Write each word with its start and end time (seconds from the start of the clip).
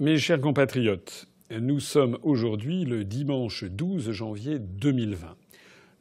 Mes 0.00 0.16
chers 0.16 0.40
compatriotes, 0.40 1.26
nous 1.50 1.80
sommes 1.80 2.18
aujourd'hui 2.22 2.84
le 2.84 3.02
dimanche 3.02 3.64
12 3.64 4.12
janvier 4.12 4.60
2020. 4.60 5.34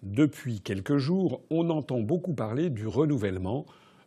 Depuis 0.03 0.61
quelques 0.61 0.97
jours, 0.97 1.41
on 1.49 1.71
entend 1.71 2.01
beaucoup 2.01 2.35
parler 2.35 2.69
du 2.69 2.85
renouvellement 2.85 3.65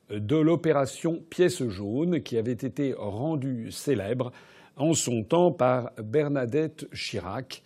de 0.08 0.36
l'opération 0.36 1.20
Pièce 1.28 1.66
jaune 1.66 2.22
qui 2.22 2.38
avait 2.38 2.52
été 2.52 2.94
rendue 2.96 3.72
célèbre 3.72 4.30
en 4.76 4.94
son 4.94 5.24
temps 5.24 5.50
par 5.50 5.90
Bernadette 6.00 6.86
Chirac, 6.94 7.64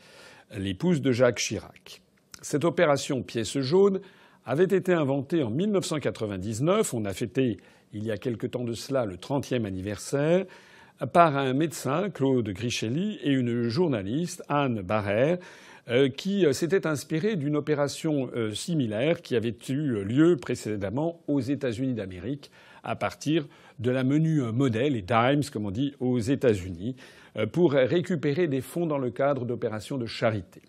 l'épouse 0.56 1.02
de 1.02 1.12
Jacques 1.12 1.40
Chirac. 1.40 2.00
Cette 2.40 2.64
opération 2.64 3.22
Pièce 3.22 3.58
jaune 3.58 4.00
avait 4.46 4.64
été 4.64 4.94
inventée 4.94 5.42
en 5.42 5.50
1999. 5.50 6.94
On 6.94 7.04
a 7.04 7.12
fêté 7.12 7.58
il 7.92 8.02
y 8.02 8.10
a 8.10 8.16
quelque 8.16 8.46
temps 8.46 8.64
de 8.64 8.72
cela 8.72 9.04
le 9.04 9.16
30e 9.16 9.66
anniversaire 9.66 10.46
par 11.12 11.36
un 11.36 11.52
médecin, 11.52 12.10
Claude 12.10 12.48
Grichelli, 12.48 13.18
et 13.22 13.32
une 13.32 13.68
journaliste, 13.68 14.42
Anne 14.48 14.82
Barrère, 14.82 15.38
euh, 15.90 16.08
qui 16.08 16.46
euh, 16.46 16.54
s'était 16.54 16.86
inspirée 16.86 17.36
d'une 17.36 17.56
opération 17.56 18.30
euh, 18.34 18.54
similaire 18.54 19.20
qui 19.20 19.36
avait 19.36 19.54
eu 19.68 20.02
lieu 20.02 20.36
précédemment 20.36 21.20
aux 21.28 21.40
États-Unis 21.40 21.92
d'Amérique 21.92 22.50
à 22.82 22.96
partir 22.96 23.46
de 23.80 23.90
la 23.90 24.02
menu 24.02 24.40
modèle 24.52 24.96
et 24.96 25.02
Dimes, 25.02 25.42
comme 25.52 25.66
on 25.66 25.70
dit, 25.70 25.94
aux 26.00 26.18
États-Unis, 26.18 26.96
pour 27.50 27.72
récupérer 27.72 28.46
des 28.46 28.60
fonds 28.60 28.86
dans 28.86 28.98
le 28.98 29.10
cadre 29.10 29.46
d'opérations 29.46 29.96
de 29.96 30.06
charité. 30.06 30.60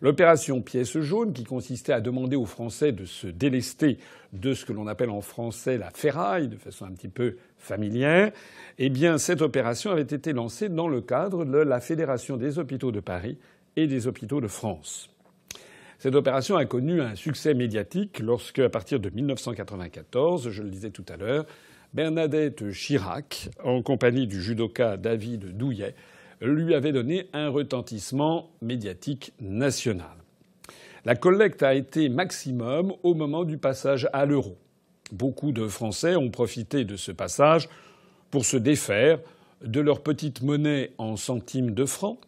L'opération 0.00 0.60
pièce 0.60 0.98
jaune, 0.98 1.32
qui 1.32 1.44
consistait 1.44 1.92
à 1.92 2.00
demander 2.00 2.36
aux 2.36 2.46
Français 2.46 2.92
de 2.92 3.04
se 3.04 3.26
délester 3.26 3.98
de 4.32 4.54
ce 4.54 4.64
que 4.64 4.72
l'on 4.72 4.86
appelle 4.86 5.10
en 5.10 5.20
français 5.20 5.78
la 5.78 5.90
ferraille, 5.90 6.48
de 6.48 6.56
façon 6.56 6.84
un 6.84 6.92
petit 6.92 7.08
peu 7.08 7.36
familière, 7.66 8.32
eh 8.78 8.88
bien, 8.88 9.18
cette 9.18 9.42
opération 9.42 9.90
avait 9.90 10.02
été 10.02 10.32
lancée 10.32 10.68
dans 10.68 10.88
le 10.88 11.00
cadre 11.00 11.44
de 11.44 11.58
la 11.58 11.80
Fédération 11.80 12.36
des 12.36 12.58
hôpitaux 12.58 12.92
de 12.92 13.00
Paris 13.00 13.38
et 13.76 13.86
des 13.86 14.06
hôpitaux 14.06 14.40
de 14.40 14.48
France. 14.48 15.10
Cette 15.98 16.14
opération 16.14 16.56
a 16.56 16.66
connu 16.66 17.00
un 17.00 17.14
succès 17.14 17.54
médiatique 17.54 18.20
lorsque, 18.20 18.58
à 18.58 18.68
partir 18.68 19.00
de 19.00 19.10
1994, 19.10 20.50
je 20.50 20.62
le 20.62 20.70
disais 20.70 20.90
tout 20.90 21.04
à 21.08 21.16
l'heure, 21.16 21.46
Bernadette 21.94 22.70
Chirac, 22.72 23.48
en 23.64 23.82
compagnie 23.82 24.26
du 24.26 24.42
judoka 24.42 24.96
David 24.96 25.56
Douillet, 25.56 25.94
lui 26.42 26.74
avait 26.74 26.92
donné 26.92 27.28
un 27.32 27.48
retentissement 27.48 28.50
médiatique 28.60 29.32
national. 29.40 30.16
La 31.06 31.14
collecte 31.14 31.62
a 31.62 31.74
été 31.74 32.08
maximum 32.10 32.92
au 33.02 33.14
moment 33.14 33.44
du 33.44 33.56
passage 33.56 34.08
à 34.12 34.26
l'euro. 34.26 34.58
Beaucoup 35.12 35.52
de 35.52 35.68
Français 35.68 36.16
ont 36.16 36.30
profité 36.30 36.84
de 36.84 36.96
ce 36.96 37.12
passage 37.12 37.68
pour 38.30 38.44
se 38.44 38.56
défaire 38.56 39.20
de 39.64 39.80
leur 39.80 40.02
petite 40.02 40.42
monnaie 40.42 40.92
en 40.98 41.16
centimes 41.16 41.72
de 41.72 41.84
francs. 41.84 42.18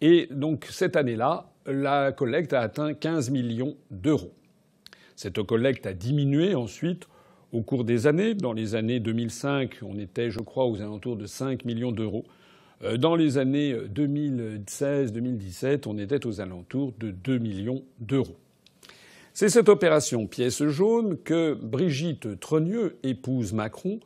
Et 0.00 0.28
donc 0.30 0.66
cette 0.70 0.96
année-là, 0.96 1.50
la 1.66 2.12
collecte 2.12 2.52
a 2.52 2.60
atteint 2.60 2.94
15 2.94 3.30
millions 3.30 3.76
d'euros. 3.90 4.32
Cette 5.16 5.42
collecte 5.42 5.86
a 5.86 5.92
diminué 5.92 6.54
ensuite 6.54 7.06
au 7.52 7.62
cours 7.62 7.84
des 7.84 8.06
années. 8.06 8.34
Dans 8.34 8.52
les 8.52 8.74
années 8.74 9.00
2005, 9.00 9.78
on 9.82 9.98
était, 9.98 10.30
je 10.30 10.40
crois, 10.40 10.66
aux 10.66 10.80
alentours 10.80 11.16
de 11.16 11.26
5 11.26 11.64
millions 11.64 11.92
d'euros. 11.92 12.24
Euh, 12.82 12.96
dans 12.96 13.16
les 13.16 13.38
années 13.38 13.74
2016-2017, 13.74 15.86
on 15.86 15.98
était 15.98 16.26
aux 16.26 16.40
alentours 16.40 16.92
de 16.98 17.10
2 17.10 17.38
millions 17.38 17.82
d'euros. 17.98 18.36
C'est 19.32 19.48
cette 19.48 19.68
opération 19.68 20.26
pièce 20.26 20.64
jaune 20.66 21.16
que 21.16 21.54
Brigitte 21.54 22.40
Trogneux, 22.40 22.98
épouse 23.04 23.52
Macron, 23.52 24.00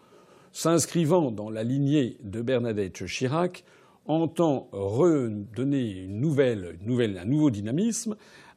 s'inscrivant 0.53 1.31
dans 1.31 1.51
la 1.51 1.65
lignée 1.65 2.19
de 2.23 2.43
Bernadette 2.43 3.07
Chirac, 3.07 3.65
entend 4.07 4.69
redonner 4.73 6.03
une 6.03 6.21
un 7.19 7.25
nouveau 7.25 7.51
dynamisme 7.51 8.17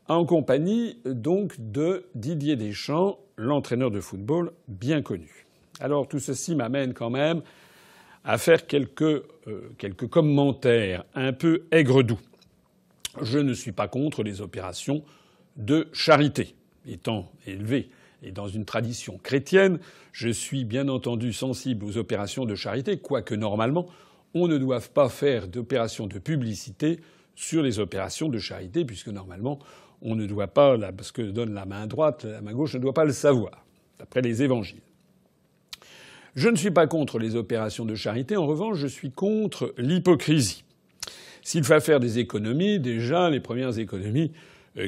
en 0.10 0.26
compagnie 0.26 1.00
donc 1.06 1.56
de 1.58 2.06
Didier 2.16 2.58
Deschamps, 2.58 3.18
l'entraîneur 3.38 3.90
de 3.90 4.02
football 4.02 4.52
bien 4.68 5.02
connu. 5.02 5.46
Alors 5.80 6.08
tout 6.08 6.20
ceci 6.20 6.54
m'amène 6.54 6.94
quand 6.94 7.10
même 7.10 7.42
à 8.26 8.38
faire 8.38 8.68
quelques, 8.68 9.02
euh, 9.02 9.74
quelques 9.78 10.08
commentaires 10.08 11.06
un 11.16 11.32
peu 11.32 11.64
aigre-doux. 11.72 12.20
Je 13.22 13.40
ne 13.40 13.54
suis 13.54 13.72
pas 13.72 13.88
contre 13.88 14.22
les 14.22 14.42
opérations 14.42 15.04
de 15.58 15.88
charité. 15.92 16.56
Étant 16.88 17.32
élevé 17.46 17.90
et 18.24 18.32
dans 18.32 18.48
une 18.48 18.66
tradition 18.66 19.20
chrétienne, 19.22 19.80
je 20.12 20.30
suis 20.30 20.66
bien 20.66 20.88
entendu 20.88 21.34
sensible 21.34 21.86
aux 21.86 21.98
opérations 21.98 22.46
de 22.46 22.56
charité, 22.56 22.98
quoique 22.98 23.36
normalement 23.36 23.88
on 24.34 24.48
ne 24.48 24.58
doive 24.58 24.90
pas 24.92 25.10
faire 25.10 25.48
d'opérations 25.48 26.08
de 26.08 26.20
publicité 26.20 27.00
sur 27.36 27.62
les 27.62 27.80
opérations 27.80 28.30
de 28.30 28.40
charité, 28.40 28.86
puisque 28.86 29.10
normalement 29.10 29.60
on 30.02 30.16
ne 30.16 30.26
doit 30.26 30.48
pas, 30.48 30.78
parce 30.92 31.12
que 31.12 31.22
donne 31.22 31.54
la 31.54 31.66
main 31.66 31.88
droite, 31.88 32.26
la 32.26 32.42
main 32.42 32.54
gauche 32.54 32.74
ne 32.76 32.80
doit 32.80 32.94
pas 32.94 33.06
le 33.06 33.14
savoir, 33.14 33.66
d'après 34.00 34.22
les 34.22 34.44
évangiles. 34.44 34.82
Je 36.36 36.50
ne 36.50 36.56
suis 36.56 36.72
pas 36.72 36.86
contre 36.86 37.18
les 37.18 37.36
opérations 37.36 37.84
de 37.84 37.96
charité. 37.96 38.38
En 38.38 38.46
revanche, 38.46 38.78
je 38.78 38.86
suis 38.86 39.10
contre 39.10 39.74
l'hypocrisie. 39.78 40.64
S'il 41.42 41.64
faut 41.64 41.80
faire 41.80 42.00
des 42.00 42.20
économies, 42.20 42.80
déjà, 42.80 43.32
les 43.32 43.40
premières 43.40 43.80
économies 43.80 44.32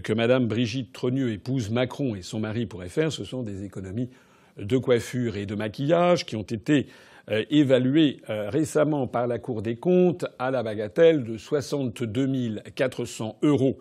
que 0.04 0.14
Mme 0.14 0.48
Brigitte 0.48 0.94
Trogneux, 0.94 1.32
épouse 1.32 1.70
Macron, 1.70 2.16
et 2.16 2.22
son 2.22 2.40
mari 2.40 2.66
pourraient 2.66 2.90
faire, 2.90 3.12
ce 3.12 3.24
sont 3.24 3.44
des 3.44 3.64
économies 3.64 4.10
de 4.58 4.78
coiffure 4.78 5.38
et 5.38 5.46
de 5.46 5.56
maquillage 5.56 6.26
qui 6.26 6.36
ont 6.36 6.44
été 6.44 6.88
euh, 7.32 7.44
évaluées 7.50 8.22
euh, 8.30 8.50
récemment 8.50 9.08
par 9.08 9.26
la 9.26 9.40
Cour 9.40 9.62
des 9.62 9.78
comptes 9.78 10.26
à 10.38 10.52
la 10.52 10.64
bagatelle 10.64 11.24
de 11.24 11.38
62 11.38 12.62
400 12.76 13.38
euros 13.44 13.78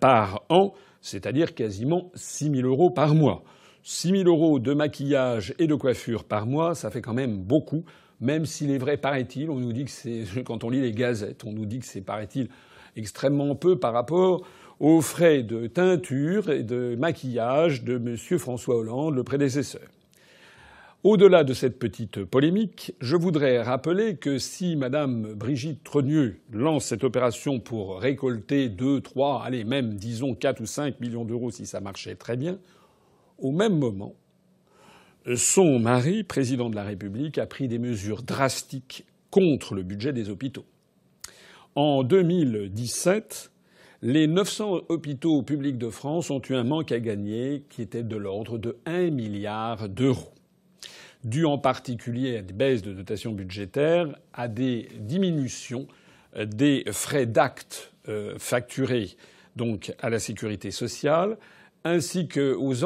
par 0.00 0.44
an, 0.48 0.72
c'est-à-dire 1.02 1.54
quasiment 1.54 2.10
6 2.14 2.50
000 2.62 2.66
euros 2.66 2.90
par 2.90 3.14
mois. 3.14 3.44
6 3.82 4.22
000 4.22 4.28
euros 4.28 4.58
de 4.58 4.74
maquillage 4.74 5.54
et 5.58 5.66
de 5.66 5.74
coiffure 5.74 6.24
par 6.24 6.46
mois, 6.46 6.74
ça 6.74 6.90
fait 6.90 7.00
quand 7.00 7.14
même 7.14 7.38
beaucoup, 7.38 7.84
même 8.20 8.44
s'il 8.44 8.70
est 8.70 8.78
vrai, 8.78 8.96
paraît-il, 8.96 9.50
on 9.50 9.58
nous 9.58 9.72
dit 9.72 9.84
que 9.84 9.90
c'est, 9.90 10.24
quand 10.44 10.64
on 10.64 10.70
lit 10.70 10.80
les 10.80 10.92
gazettes, 10.92 11.44
on 11.44 11.52
nous 11.52 11.66
dit 11.66 11.78
que 11.78 11.86
c'est, 11.86 12.00
paraît-il, 12.00 12.48
extrêmement 12.96 13.54
peu 13.54 13.78
par 13.78 13.92
rapport 13.92 14.46
aux 14.80 15.00
frais 15.00 15.42
de 15.42 15.66
teinture 15.66 16.50
et 16.50 16.62
de 16.62 16.96
maquillage 16.96 17.82
de 17.82 17.96
M. 17.96 18.16
François 18.38 18.76
Hollande, 18.76 19.14
le 19.14 19.24
prédécesseur. 19.24 19.82
Au-delà 21.04 21.44
de 21.44 21.54
cette 21.54 21.78
petite 21.78 22.24
polémique, 22.24 22.92
je 23.00 23.16
voudrais 23.16 23.62
rappeler 23.62 24.16
que 24.16 24.38
si 24.38 24.74
Mme 24.74 25.34
Brigitte 25.34 25.84
Trogneux 25.84 26.40
lance 26.52 26.86
cette 26.86 27.04
opération 27.04 27.60
pour 27.60 28.00
récolter 28.00 28.68
2, 28.68 29.00
3, 29.00 29.44
allez, 29.44 29.64
même 29.64 29.94
disons 29.94 30.34
4 30.34 30.60
ou 30.60 30.66
5 30.66 30.98
millions 31.00 31.24
d'euros 31.24 31.52
si 31.52 31.66
ça 31.66 31.80
marchait 31.80 32.16
très 32.16 32.36
bien, 32.36 32.58
au 33.38 33.52
même 33.52 33.78
moment, 33.78 34.14
son 35.36 35.78
mari, 35.78 36.24
président 36.24 36.68
de 36.68 36.74
la 36.74 36.82
République, 36.82 37.38
a 37.38 37.46
pris 37.46 37.68
des 37.68 37.78
mesures 37.78 38.22
drastiques 38.22 39.06
contre 39.30 39.74
le 39.74 39.82
budget 39.84 40.12
des 40.12 40.30
hôpitaux. 40.30 40.64
En 41.76 42.02
2017, 42.02 43.52
les 44.02 44.26
900 44.26 44.82
hôpitaux 44.88 45.42
publics 45.42 45.78
de 45.78 45.90
France 45.90 46.30
ont 46.30 46.40
eu 46.48 46.54
un 46.54 46.64
manque 46.64 46.92
à 46.92 47.00
gagner 47.00 47.64
qui 47.68 47.82
était 47.82 48.04
de 48.04 48.16
l'ordre 48.16 48.58
de 48.58 48.76
1 48.86 49.10
milliard 49.10 49.88
d'euros, 49.88 50.32
dû 51.24 51.44
en 51.44 51.58
particulier 51.58 52.38
à 52.38 52.42
des 52.42 52.52
baisses 52.52 52.82
de 52.82 52.92
dotation 52.92 53.32
budgétaire, 53.32 54.06
à 54.32 54.46
des 54.46 54.88
diminutions 55.00 55.88
des 56.38 56.84
frais 56.92 57.26
d'actes 57.26 57.92
euh, 58.08 58.34
facturés 58.38 59.16
donc 59.56 59.92
à 60.00 60.08
la 60.08 60.20
sécurité 60.20 60.70
sociale, 60.70 61.36
ainsi 61.84 62.28
qu'aux 62.28 62.84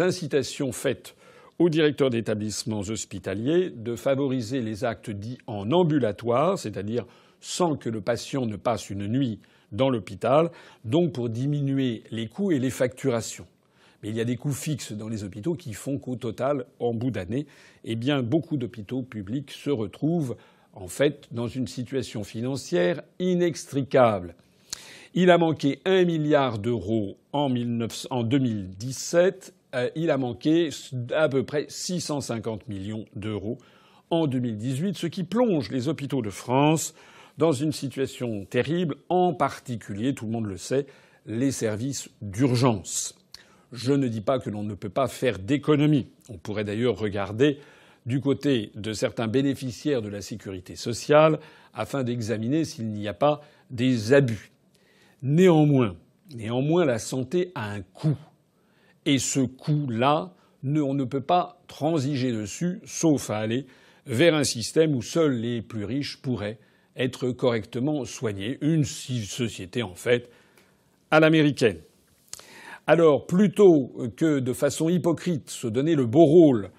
incitations 0.00 0.72
faites 0.72 1.14
aux 1.58 1.68
directeurs 1.68 2.10
d'établissements 2.10 2.80
hospitaliers 2.80 3.70
de 3.70 3.94
favoriser 3.94 4.60
les 4.60 4.84
actes 4.84 5.10
dits 5.10 5.38
en 5.46 5.70
ambulatoire, 5.70 6.58
c'est-à-dire 6.58 7.04
sans 7.40 7.76
que 7.76 7.88
le 7.88 8.00
patient 8.00 8.46
ne 8.46 8.56
passe 8.56 8.90
une 8.90 9.06
nuit 9.06 9.40
dans 9.72 9.90
l'hôpital, 9.90 10.50
donc 10.84 11.12
pour 11.12 11.28
diminuer 11.28 12.02
les 12.10 12.28
coûts 12.28 12.52
et 12.52 12.58
les 12.58 12.70
facturations. 12.70 13.46
Mais 14.02 14.10
il 14.10 14.16
y 14.16 14.20
a 14.20 14.24
des 14.24 14.36
coûts 14.36 14.52
fixes 14.52 14.92
dans 14.92 15.08
les 15.08 15.24
hôpitaux 15.24 15.54
qui 15.54 15.72
font 15.72 15.98
qu'au 15.98 16.16
total, 16.16 16.66
en 16.78 16.94
bout 16.94 17.10
d'année, 17.10 17.46
eh 17.84 17.96
bien, 17.96 18.22
beaucoup 18.22 18.56
d'hôpitaux 18.56 19.02
publics 19.02 19.50
se 19.50 19.70
retrouvent 19.70 20.36
en 20.72 20.86
fait 20.86 21.26
dans 21.32 21.48
une 21.48 21.66
situation 21.66 22.22
financière 22.22 23.02
inextricable. 23.18 24.36
Il 25.14 25.30
a 25.30 25.38
manqué 25.38 25.80
un 25.84 26.04
milliard 26.04 26.58
d'euros 26.58 27.16
en, 27.32 27.50
2017. 27.50 29.54
Euh, 29.74 29.90
il 29.96 30.10
a 30.10 30.18
manqué 30.18 30.70
à 31.14 31.28
peu 31.28 31.42
près 31.42 31.66
650 31.68 32.68
millions 32.68 33.04
d'euros 33.16 33.58
en 34.10 34.26
2018, 34.26 34.96
ce 34.96 35.06
qui 35.06 35.24
plonge 35.24 35.70
les 35.70 35.88
hôpitaux 35.88 36.22
de 36.22 36.30
France 36.30 36.94
dans 37.38 37.52
une 37.52 37.72
situation 37.72 38.44
terrible, 38.44 38.96
en 39.08 39.32
particulier, 39.32 40.12
tout 40.14 40.26
le 40.26 40.32
monde 40.32 40.46
le 40.46 40.56
sait, 40.56 40.86
les 41.24 41.52
services 41.52 42.10
d'urgence. 42.20 43.14
Je 43.72 43.92
ne 43.92 44.08
dis 44.08 44.20
pas 44.20 44.40
que 44.40 44.50
l'on 44.50 44.64
ne 44.64 44.74
peut 44.74 44.88
pas 44.88 45.08
faire 45.08 45.38
d'économies. 45.38 46.08
On 46.28 46.36
pourrait 46.36 46.64
d'ailleurs 46.64 46.98
regarder 46.98 47.58
du 48.06 48.20
côté 48.20 48.72
de 48.74 48.92
certains 48.92 49.28
bénéficiaires 49.28 50.02
de 50.02 50.08
la 50.08 50.20
sécurité 50.20 50.74
sociale 50.74 51.38
afin 51.74 52.02
d'examiner 52.02 52.64
s'il 52.64 52.88
n'y 52.88 53.06
a 53.06 53.14
pas 53.14 53.40
des 53.70 54.12
abus. 54.12 54.50
Néanmoins, 55.22 55.94
néanmoins, 56.34 56.84
la 56.84 56.98
santé 56.98 57.52
a 57.54 57.70
un 57.70 57.82
coût. 57.82 58.16
Et 59.04 59.18
ce 59.18 59.40
coût-là, 59.40 60.34
on 60.64 60.94
ne 60.94 61.04
peut 61.04 61.20
pas 61.20 61.62
transiger 61.68 62.32
dessus, 62.32 62.80
sauf 62.84 63.30
à 63.30 63.38
aller 63.38 63.66
vers 64.06 64.34
un 64.34 64.44
système 64.44 64.94
où 64.94 65.02
seuls 65.02 65.34
les 65.34 65.62
plus 65.62 65.84
riches 65.84 66.20
pourraient 66.20 66.58
être 66.98 67.30
correctement 67.30 68.04
soignés. 68.04 68.58
Une 68.60 68.84
société, 68.84 69.82
en 69.82 69.94
fait, 69.94 70.28
à 71.10 71.20
l'américaine. 71.20 71.78
Alors, 72.86 73.26
plutôt 73.26 73.92
que 74.16 74.40
de 74.40 74.52
façon 74.52 74.88
hypocrite 74.88 75.50
se 75.50 75.66
donner 75.66 75.94
le 75.94 76.06
beau 76.06 76.24
rôle 76.24 76.70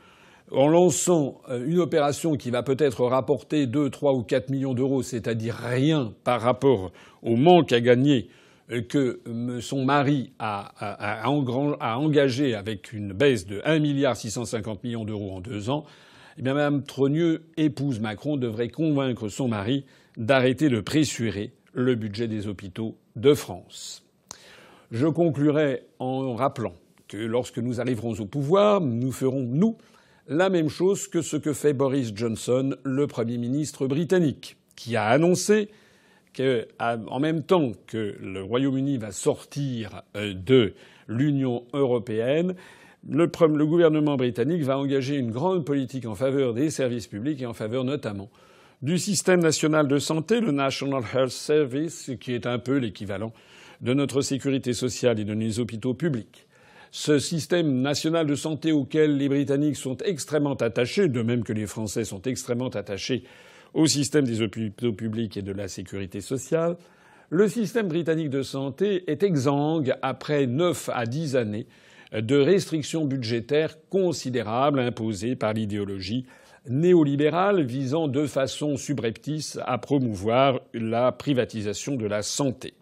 en 0.51 0.67
lançant 0.67 1.41
euh, 1.49 1.65
une 1.65 1.79
opération 1.79 2.35
qui 2.35 2.49
va 2.49 2.63
peut-être 2.63 3.05
rapporter 3.05 3.67
2, 3.67 3.89
3 3.89 4.13
ou 4.13 4.23
4 4.23 4.49
millions 4.49 4.73
d'euros, 4.73 5.03
c'est-à-dire 5.03 5.55
rien 5.55 6.13
par 6.23 6.41
rapport 6.41 6.91
au 7.21 7.35
manque 7.35 7.71
à 7.71 7.81
gagner 7.81 8.29
euh, 8.71 8.81
que 8.81 9.21
son 9.61 9.85
mari 9.85 10.31
a, 10.39 11.29
engagé 11.29 12.55
avec 12.55 12.93
une 12.93 13.13
baisse 13.13 13.45
de 13.45 13.61
1 13.63 13.79
milliard 13.79 14.15
650 14.15 14.83
millions 14.83 15.05
d'euros 15.05 15.33
en 15.33 15.41
deux 15.41 15.69
ans, 15.69 15.85
eh 16.37 16.41
bien 16.41 16.53
Mme 16.53 16.83
Trogneux, 16.83 17.43
épouse 17.57 17.99
Macron, 17.99 18.37
devrait 18.37 18.69
convaincre 18.69 19.27
son 19.27 19.47
mari 19.47 19.85
d'arrêter 20.19 20.67
de 20.69 20.81
pressurer 20.81 21.53
le 21.73 21.95
budget 21.95 22.27
des 22.27 22.47
hôpitaux 22.47 22.97
de 23.15 23.33
France. 23.33 24.05
Je 24.91 25.07
conclurai 25.07 25.83
en 25.97 26.35
rappelant 26.35 26.73
que 27.07 27.17
lorsque 27.17 27.57
nous 27.57 27.79
arriverons 27.79 28.19
au 28.19 28.25
pouvoir, 28.25 28.81
nous 28.81 29.13
ferons, 29.13 29.41
nous, 29.41 29.77
la 30.27 30.49
même 30.49 30.69
chose 30.69 31.07
que 31.07 31.21
ce 31.21 31.37
que 31.37 31.53
fait 31.53 31.73
Boris 31.73 32.11
Johnson, 32.13 32.75
le 32.83 33.07
Premier 33.07 33.37
ministre 33.37 33.87
britannique, 33.87 34.57
qui 34.75 34.95
a 34.95 35.05
annoncé 35.05 35.69
qu'en 36.35 37.19
même 37.19 37.43
temps 37.43 37.71
que 37.87 38.15
le 38.21 38.43
Royaume-Uni 38.43 38.97
va 38.97 39.11
sortir 39.11 40.03
euh, 40.15 40.33
de 40.33 40.73
l'Union 41.07 41.65
européenne, 41.73 42.55
le, 43.07 43.25
le, 43.25 43.65
gouvernement 43.65 44.17
britannique 44.17 44.63
va 44.63 44.77
engager 44.77 45.15
une 45.15 45.31
grande 45.31 45.65
politique 45.65 46.05
en 46.05 46.15
faveur 46.15 46.53
des 46.53 46.69
services 46.69 47.07
publics 47.07 47.41
et 47.41 47.45
en 47.45 47.53
faveur 47.53 47.85
notamment 47.85 48.29
du 48.81 48.97
système 48.97 49.41
national 49.41 49.87
de 49.87 49.99
santé, 49.99 50.39
le 50.39 50.51
National 50.51 51.03
Health 51.13 51.31
Service, 51.31 52.11
qui 52.19 52.33
est 52.33 52.47
un 52.47 52.59
peu 52.59 52.77
l'équivalent 52.77 53.33
de 53.81 53.93
notre 53.93 54.21
sécurité 54.21 54.73
sociale 54.73 55.19
et 55.19 55.25
de 55.25 55.33
nos 55.33 55.59
hôpitaux 55.59 55.93
publics. 55.93 56.47
Ce 56.91 57.19
système 57.19 57.81
national 57.81 58.25
de 58.25 58.35
santé 58.35 58.71
auquel 58.71 59.17
les 59.17 59.29
Britanniques 59.29 59.75
sont 59.75 59.97
extrêmement 59.97 60.55
attachés, 60.55 61.07
de 61.07 61.21
même 61.21 61.43
que 61.43 61.53
les 61.53 61.67
Français 61.67 62.05
sont 62.05 62.21
extrêmement 62.21 62.69
attachés 62.69 63.23
au 63.73 63.85
système 63.85 64.25
des 64.25 64.41
hôpitaux 64.41 64.93
publics 64.93 65.37
et 65.37 65.41
de 65.41 65.51
la 65.51 65.67
sécurité 65.67 66.21
sociale, 66.21 66.77
le 67.29 67.47
système 67.47 67.87
britannique 67.87 68.31
de 68.31 68.41
santé 68.41 69.09
est 69.11 69.21
exsangue 69.21 69.93
après 70.01 70.47
neuf 70.47 70.89
à 70.91 71.05
dix 71.05 71.35
années 71.35 71.67
de 72.11 72.37
restrictions 72.37 73.05
budgétaires 73.05 73.77
considérables 73.89 74.79
imposées 74.79 75.35
par 75.35 75.53
l'idéologie 75.53 76.25
néolibérale 76.69 77.63
visant 77.63 78.07
de 78.07 78.25
façon 78.25 78.77
subreptice 78.77 79.59
à 79.65 79.77
promouvoir 79.77 80.61
la 80.73 81.11
privatisation 81.11 81.95
de 81.95 82.05
la 82.05 82.21
santé. 82.21 82.73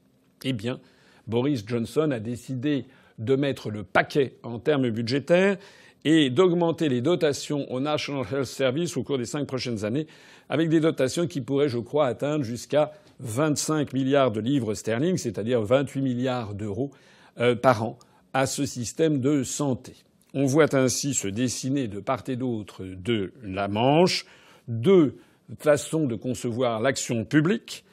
Eh 0.43 0.53
bien, 0.53 0.79
Boris 1.25 1.63
Johnson 1.65 2.11
a 2.11 2.19
décidé 2.19 2.85
de 3.17 3.35
mettre 3.35 3.71
le 3.71 3.83
paquet 3.83 4.37
en 4.43 4.59
termes 4.59 4.89
budgétaires 4.89 5.57
et 6.05 6.29
d'augmenter 6.29 6.89
les 6.89 7.01
dotations 7.01 7.69
au 7.71 7.79
National 7.79 8.25
Health 8.31 8.45
Service 8.45 8.95
au 8.97 9.03
cours 9.03 9.17
des 9.17 9.25
cinq 9.25 9.47
prochaines 9.47 9.83
années, 9.83 10.07
avec 10.47 10.69
des 10.69 10.79
dotations 10.79 11.27
qui 11.27 11.41
pourraient, 11.41 11.69
je 11.69 11.79
crois, 11.79 12.05
atteindre 12.05 12.43
jusqu'à 12.43 12.91
25 13.19 13.93
milliards 13.93 14.31
de 14.31 14.39
livres 14.39 14.73
sterling, 14.73 15.17
c'est-à-dire 15.17 15.61
28 15.61 16.01
milliards 16.01 16.53
d'euros 16.53 16.91
euh, 17.39 17.55
par 17.55 17.83
an, 17.83 17.97
à 18.33 18.45
ce 18.45 18.65
système 18.65 19.19
de 19.19 19.43
santé. 19.43 19.95
On 20.33 20.45
voit 20.45 20.75
ainsi 20.75 21.13
se 21.13 21.27
dessiner 21.27 21.87
de 21.87 21.99
part 21.99 22.23
et 22.27 22.35
d'autre 22.35 22.83
de 22.83 23.31
la 23.43 23.67
Manche 23.67 24.25
deux 24.67 25.15
façons 25.59 26.05
de 26.05 26.15
concevoir 26.15 26.81
l'action 26.81 27.23
publique. 27.25 27.85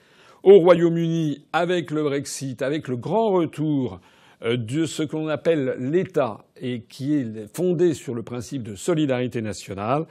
Au 0.42 0.58
Royaume-Uni, 0.58 1.44
avec 1.52 1.90
le 1.90 2.02
Brexit, 2.02 2.60
avec 2.62 2.88
le 2.88 2.96
grand 2.96 3.30
retour 3.30 4.00
euh, 4.42 4.56
de 4.56 4.84
ce 4.84 5.02
qu'on 5.02 5.28
appelle 5.28 5.76
l'État 5.78 6.44
et 6.60 6.82
qui 6.82 7.14
est 7.14 7.54
fondé 7.54 7.94
sur 7.94 8.14
le 8.14 8.22
principe 8.22 8.62
de 8.62 8.74
solidarité 8.74 9.40
nationale, 9.40 10.06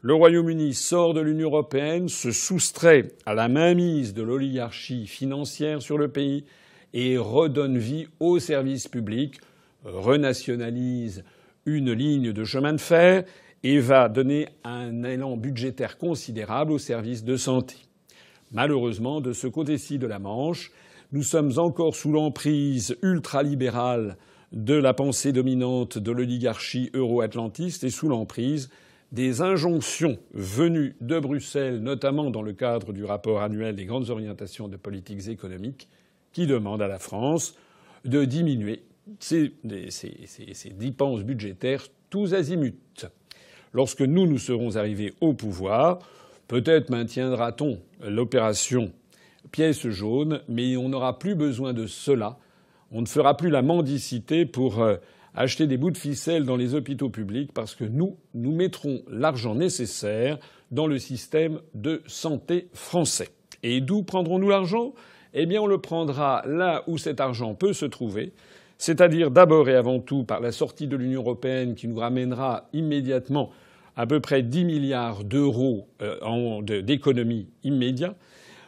le 0.00 0.14
Royaume-Uni 0.14 0.74
sort 0.74 1.14
de 1.14 1.20
l'Union 1.20 1.48
européenne, 1.48 2.08
se 2.08 2.30
soustrait 2.30 3.08
à 3.26 3.34
la 3.34 3.48
mainmise 3.48 4.14
de 4.14 4.22
l'oligarchie 4.22 5.06
financière 5.06 5.82
sur 5.82 5.98
le 5.98 6.08
pays 6.08 6.44
et 6.92 7.16
redonne 7.18 7.78
vie 7.78 8.06
aux 8.20 8.38
services 8.38 8.88
publics, 8.88 9.40
renationalise 9.84 11.24
une 11.76 11.92
ligne 11.92 12.32
de 12.32 12.44
chemin 12.44 12.72
de 12.72 12.80
fer 12.80 13.24
et 13.62 13.78
va 13.78 14.08
donner 14.08 14.48
un 14.64 15.02
élan 15.02 15.36
budgétaire 15.36 15.98
considérable 15.98 16.72
aux 16.72 16.78
services 16.78 17.24
de 17.24 17.36
santé. 17.36 17.76
Malheureusement, 18.52 19.20
de 19.20 19.32
ce 19.32 19.46
côté-ci 19.46 19.98
de 19.98 20.06
la 20.06 20.18
Manche, 20.18 20.70
nous 21.12 21.22
sommes 21.22 21.52
encore 21.58 21.94
sous 21.94 22.12
l'emprise 22.12 22.96
ultralibérale 23.02 24.16
de 24.52 24.74
la 24.74 24.94
pensée 24.94 25.32
dominante 25.32 25.98
de 25.98 26.12
l'oligarchie 26.12 26.90
euro-atlantiste 26.94 27.84
et 27.84 27.90
sous 27.90 28.08
l'emprise 28.08 28.70
des 29.12 29.40
injonctions 29.40 30.18
venues 30.32 30.96
de 31.00 31.18
Bruxelles, 31.18 31.80
notamment 31.80 32.30
dans 32.30 32.42
le 32.42 32.52
cadre 32.52 32.92
du 32.92 33.04
rapport 33.04 33.42
annuel 33.42 33.74
des 33.74 33.86
grandes 33.86 34.10
orientations 34.10 34.68
de 34.68 34.76
politiques 34.76 35.28
économiques, 35.28 35.88
qui 36.32 36.46
demandent 36.46 36.82
à 36.82 36.88
la 36.88 36.98
France 36.98 37.56
de 38.04 38.24
diminuer 38.24 38.82
ses 39.20 39.52
dépenses 40.78 41.22
budgétaires 41.22 41.84
tous 42.10 42.34
azimuts. 42.34 43.06
Lorsque 43.72 44.00
nous, 44.00 44.26
nous 44.26 44.38
serons 44.38 44.76
arrivés 44.76 45.14
au 45.20 45.34
pouvoir, 45.34 45.98
Peut-être 46.48 46.88
maintiendra-t-on 46.88 47.78
l'opération 48.02 48.90
pièce 49.52 49.86
jaune, 49.86 50.40
mais 50.48 50.78
on 50.78 50.88
n'aura 50.88 51.18
plus 51.18 51.34
besoin 51.34 51.74
de 51.74 51.86
cela. 51.86 52.38
On 52.90 53.02
ne 53.02 53.06
fera 53.06 53.36
plus 53.36 53.50
la 53.50 53.60
mendicité 53.60 54.46
pour 54.46 54.80
euh, 54.80 54.96
acheter 55.34 55.66
des 55.66 55.76
bouts 55.76 55.90
de 55.90 55.98
ficelle 55.98 56.44
dans 56.44 56.56
les 56.56 56.74
hôpitaux 56.74 57.10
publics 57.10 57.52
parce 57.52 57.74
que 57.74 57.84
nous, 57.84 58.16
nous 58.32 58.52
mettrons 58.52 59.02
l'argent 59.10 59.54
nécessaire 59.54 60.38
dans 60.70 60.86
le 60.86 60.98
système 60.98 61.60
de 61.74 62.02
santé 62.06 62.68
français. 62.72 63.28
Et 63.62 63.82
d'où 63.82 64.02
prendrons-nous 64.02 64.48
l'argent? 64.48 64.94
Eh 65.34 65.44
bien, 65.44 65.60
on 65.60 65.66
le 65.66 65.78
prendra 65.78 66.42
là 66.46 66.82
où 66.86 66.96
cet 66.96 67.20
argent 67.20 67.54
peut 67.54 67.74
se 67.74 67.84
trouver, 67.84 68.32
c'est-à-dire 68.78 69.30
d'abord 69.30 69.68
et 69.68 69.74
avant 69.74 69.98
tout 69.98 70.24
par 70.24 70.40
la 70.40 70.52
sortie 70.52 70.86
de 70.86 70.96
l'Union 70.96 71.20
européenne 71.20 71.74
qui 71.74 71.88
nous 71.88 71.98
ramènera 71.98 72.68
immédiatement 72.72 73.50
à 73.96 74.06
peu 74.06 74.20
près 74.20 74.42
10 74.42 74.64
milliards 74.64 75.24
d'euros 75.24 75.88
euh, 76.02 76.62
d'économies 76.62 77.48
immédiates. 77.64 78.16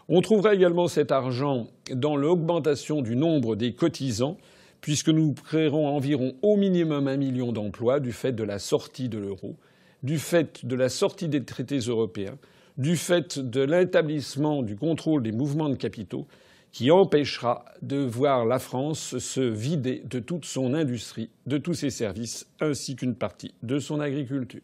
On 0.09 0.21
trouvera 0.23 0.55
également 0.55 0.89
cet 0.89 1.13
argent 1.13 1.69
dans 1.95 2.17
l'augmentation 2.17 3.01
du 3.01 3.15
nombre 3.15 3.55
des 3.55 3.75
cotisants, 3.75 4.37
puisque 4.81 5.09
nous 5.09 5.33
créerons 5.35 5.87
environ 5.87 6.35
au 6.43 6.57
minimum 6.57 7.07
un 7.07 7.17
million 7.17 7.53
d'emplois 7.53 8.01
du 8.01 8.11
fait 8.11 8.33
de 8.33 8.43
la 8.43 8.59
sortie 8.59 9.09
de 9.09 9.19
l'euro, 9.19 9.55
du 10.03 10.19
fait 10.19 10.67
de 10.67 10.75
la 10.75 10.89
sortie 10.89 11.29
des 11.29 11.45
traités 11.45 11.79
européens, 11.79 12.39
du 12.77 12.97
fait 12.97 13.39
de 13.39 13.61
l'établissement 13.61 14.63
du 14.63 14.75
contrôle 14.75 15.23
des 15.23 15.31
mouvements 15.33 15.69
de 15.69 15.77
capitaux, 15.77 16.27
qui 16.73 16.91
empêchera 16.91 17.65
de 17.83 17.97
voir 17.97 18.47
la 18.47 18.59
France 18.59 19.19
se 19.19 19.41
vider 19.41 20.03
de 20.05 20.21
toute 20.21 20.45
son 20.45 20.75
industrie, 20.75 21.31
de 21.47 21.59
tous 21.59 21.75
ses 21.75 21.91
services, 21.91 22.47
ainsi 22.61 22.97
qu'une 22.97 23.15
partie 23.15 23.55
de 23.63 23.79
son 23.79 24.01
agriculture. 24.01 24.63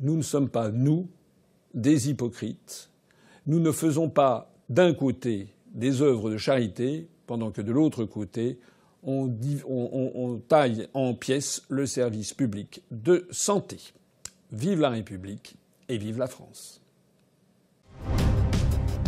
nous 0.00 0.16
ne 0.16 0.22
sommes 0.22 0.48
pas, 0.48 0.70
nous, 0.70 1.08
des 1.74 2.10
hypocrites. 2.10 2.90
Nous 3.46 3.60
ne 3.60 3.72
faisons 3.72 4.08
pas, 4.08 4.52
d'un 4.68 4.94
côté, 4.94 5.48
des 5.72 6.02
œuvres 6.02 6.30
de 6.30 6.36
charité, 6.36 7.08
pendant 7.26 7.50
que 7.50 7.62
de 7.62 7.72
l'autre 7.72 8.04
côté, 8.04 8.58
on, 9.02 10.40
taille 10.48 10.88
en 10.94 11.14
pièces 11.14 11.62
le 11.68 11.86
service 11.86 12.34
public 12.34 12.82
de 12.90 13.26
santé. 13.30 13.78
Vive 14.50 14.80
la 14.80 14.90
République 14.90 15.56
et 15.88 15.96
vive 15.96 16.18
la 16.18 16.26
France. 16.26 16.80